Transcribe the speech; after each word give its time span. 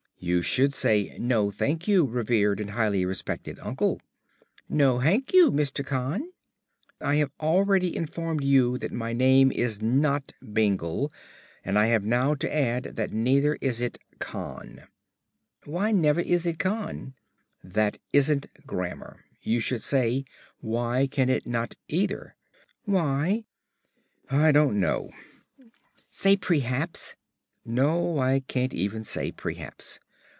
"You 0.23 0.43
should 0.43 0.71
say, 0.75 1.17
'No 1.17 1.49
thank 1.49 1.87
you, 1.87 2.05
revered 2.05 2.59
and 2.59 2.69
highly 2.69 3.05
respected 3.05 3.57
Uncle.'" 3.59 3.99
"No 4.69 4.99
hank 4.99 5.33
you, 5.33 5.51
Mr. 5.51 5.83
Cann." 5.83 6.29
"I 7.01 7.15
have 7.15 7.31
already 7.39 7.95
informed 7.95 8.43
you 8.43 8.77
that 8.77 8.91
my 8.91 9.13
name 9.13 9.51
is 9.51 9.81
not 9.81 10.31
Bingle 10.53 11.11
and 11.63 11.79
I 11.79 11.87
have 11.87 12.03
now 12.05 12.35
to 12.35 12.53
add 12.55 12.91
that 12.97 13.11
neither 13.11 13.57
is 13.61 13.81
it 13.81 13.97
Cann." 14.19 14.83
"Why 15.65 15.91
neiver 15.91 16.21
is 16.23 16.45
it 16.45 16.59
Cann?" 16.59 17.15
"That 17.63 17.97
isn't 18.13 18.45
grammar. 18.67 19.25
You 19.41 19.59
should 19.59 19.81
say, 19.81 20.25
'Why 20.59 21.07
can 21.07 21.29
it 21.31 21.47
not 21.47 21.73
either?'" 21.87 22.35
"Why?" 22.85 23.45
"I 24.29 24.51
don't 24.51 24.79
know." 24.79 25.09
"Say 26.11 26.37
prehaps." 26.37 27.15
"No, 27.65 28.19
I 28.19 28.41
can't 28.41 28.75
even 28.75 29.03
say 29.03 29.31
prehaps." 29.31 29.97